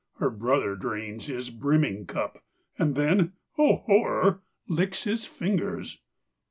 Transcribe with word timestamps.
Her 0.17 0.31
brother 0.31 0.75
drains 0.75 1.27
his 1.27 1.51
brimming 1.51 2.07
cup. 2.07 2.43
And 2.79 2.95
then—oh, 2.95 3.75
horror!—licks 3.85 5.03
his 5.03 5.27
fingers! 5.27 5.99